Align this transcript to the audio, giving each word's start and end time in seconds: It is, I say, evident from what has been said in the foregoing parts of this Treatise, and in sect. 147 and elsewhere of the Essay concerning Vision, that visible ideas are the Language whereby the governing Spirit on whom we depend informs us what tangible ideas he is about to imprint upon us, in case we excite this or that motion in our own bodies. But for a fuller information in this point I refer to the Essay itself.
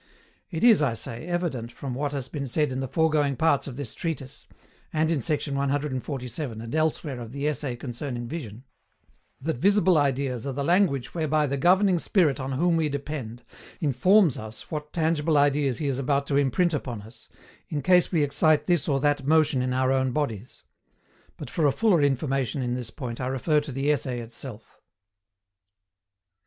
It 0.49 0.63
is, 0.63 0.81
I 0.81 0.95
say, 0.95 1.27
evident 1.27 1.71
from 1.71 1.93
what 1.93 2.11
has 2.11 2.27
been 2.27 2.47
said 2.47 2.71
in 2.71 2.79
the 2.79 2.87
foregoing 2.87 3.35
parts 3.35 3.67
of 3.67 3.77
this 3.77 3.93
Treatise, 3.93 4.47
and 4.91 5.11
in 5.11 5.21
sect. 5.21 5.47
147 5.47 6.59
and 6.59 6.73
elsewhere 6.75 7.19
of 7.19 7.33
the 7.33 7.47
Essay 7.47 7.75
concerning 7.75 8.27
Vision, 8.27 8.63
that 9.39 9.57
visible 9.57 9.99
ideas 9.99 10.47
are 10.47 10.53
the 10.53 10.63
Language 10.63 11.13
whereby 11.13 11.45
the 11.45 11.55
governing 11.55 11.99
Spirit 11.99 12.39
on 12.39 12.53
whom 12.53 12.77
we 12.77 12.89
depend 12.89 13.43
informs 13.79 14.39
us 14.39 14.71
what 14.71 14.91
tangible 14.91 15.37
ideas 15.37 15.77
he 15.77 15.85
is 15.85 15.99
about 15.99 16.25
to 16.25 16.35
imprint 16.35 16.73
upon 16.73 17.03
us, 17.03 17.29
in 17.69 17.83
case 17.83 18.11
we 18.11 18.23
excite 18.23 18.65
this 18.65 18.87
or 18.89 18.99
that 18.99 19.27
motion 19.27 19.61
in 19.61 19.71
our 19.71 19.91
own 19.91 20.11
bodies. 20.11 20.63
But 21.37 21.51
for 21.51 21.67
a 21.67 21.71
fuller 21.71 22.01
information 22.01 22.63
in 22.63 22.73
this 22.73 22.89
point 22.89 23.21
I 23.21 23.27
refer 23.27 23.61
to 23.61 23.71
the 23.71 23.91
Essay 23.91 24.19
itself. 24.19 24.81